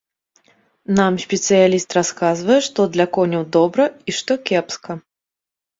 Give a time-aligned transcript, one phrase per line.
[0.99, 4.91] Нам спецыяліст расказвае, што для коняў добра і што кепска.